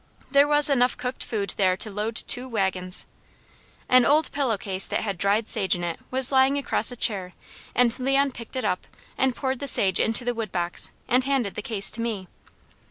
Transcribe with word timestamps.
There 0.31 0.47
was 0.47 0.67
enough 0.67 0.97
cooked 0.97 1.23
food 1.23 1.53
there 1.57 1.77
to 1.77 1.91
load 1.91 2.15
two 2.15 2.47
wagons. 2.49 3.05
An 3.87 4.03
old 4.03 4.31
pillow 4.31 4.57
case 4.57 4.87
that 4.87 5.01
had 5.01 5.15
dried 5.15 5.47
sage 5.47 5.75
in 5.75 5.83
it 5.83 5.99
was 6.09 6.31
lying 6.31 6.57
across 6.57 6.91
a 6.91 6.95
chair 6.95 7.33
and 7.75 7.99
Leon 7.99 8.31
picked 8.31 8.55
it 8.55 8.65
up 8.65 8.87
and 9.15 9.35
poured 9.35 9.59
the 9.59 9.67
sage 9.67 9.99
into 9.99 10.25
the 10.25 10.33
wood 10.33 10.51
box, 10.51 10.89
and 11.07 11.23
handed 11.25 11.53
the 11.53 11.61
case 11.61 11.91
to 11.91 12.01
me. 12.01 12.27